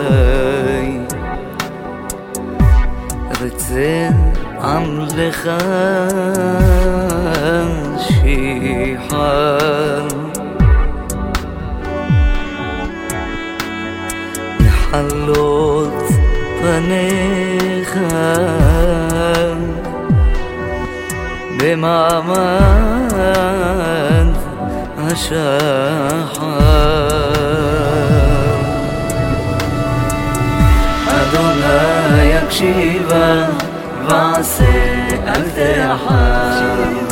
[0.00, 0.98] אלוהי
[3.40, 4.08] רצה
[4.62, 5.50] עמלך
[7.98, 10.06] שיחר
[14.60, 15.94] מחלות
[16.62, 17.98] פניך
[21.58, 23.10] במעמד
[24.98, 27.03] השחר
[32.59, 33.47] شيبة
[34.09, 37.04] بعسى أفتحها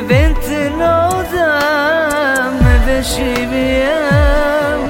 [0.00, 2.54] بنت نودم
[2.88, 4.80] بشي بيام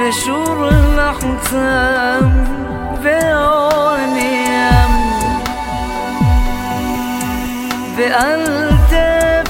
[0.00, 2.30] بشور شور لحظم
[3.02, 4.92] به آنیم
[7.96, 9.48] به التفن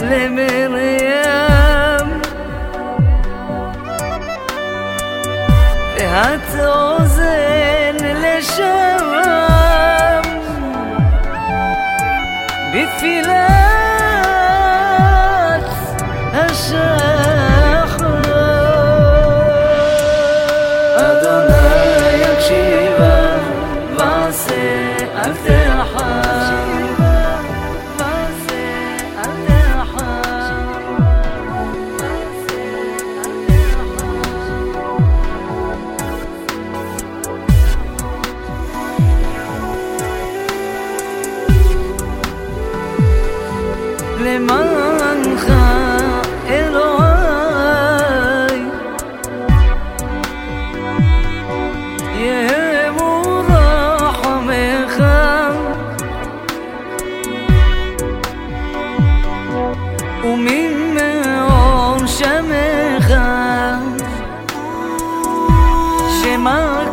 [0.00, 1.04] لمریم
[8.44, 10.24] الشام.
[14.74, 15.68] بثلاث
[16.34, 17.13] أشام
[44.24, 45.46] למענך
[46.48, 47.04] אלוהי.
[52.14, 54.24] יהא מורחמך
[60.24, 63.14] וממאור שמך
[66.22, 66.83] שמה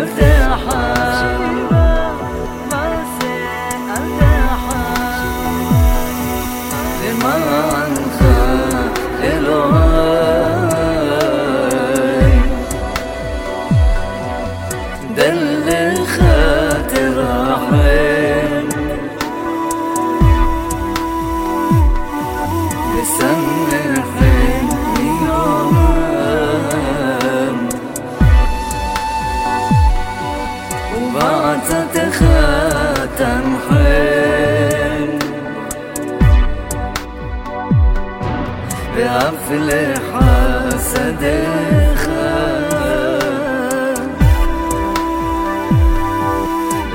[0.00, 1.45] مفتاحه
[31.16, 35.18] بعثة خاتم حلم
[38.96, 39.70] بقفل
[40.12, 41.22] حسد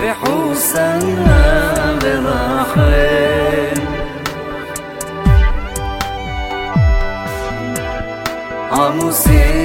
[0.01, 1.41] بحوسنا
[2.01, 3.81] برحل
[8.71, 9.60] عموسين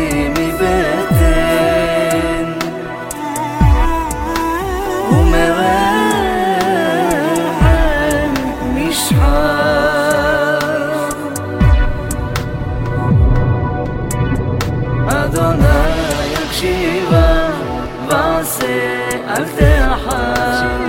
[15.36, 17.48] אדוני יקשיבה
[18.08, 20.85] ועשה אל תחר